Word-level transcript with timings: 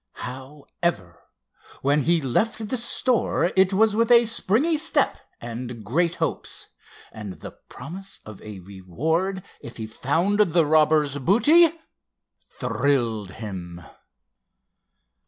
However, 0.25 1.21
when 1.83 2.01
he 2.01 2.21
left 2.21 2.69
the 2.69 2.77
store 2.77 3.51
it 3.55 3.71
was 3.71 3.95
with 3.95 4.11
a 4.11 4.25
springy 4.25 4.75
step 4.79 5.19
and 5.39 5.83
great 5.85 6.15
hopes—and 6.15 7.33
the 7.33 7.51
promise 7.51 8.19
of 8.25 8.41
a 8.41 8.57
reward 8.61 9.43
if 9.61 9.77
he 9.77 9.85
found 9.85 10.39
the 10.39 10.65
robber's 10.65 11.19
booty 11.19 11.69
thrilled 12.57 13.33
him. 13.33 13.79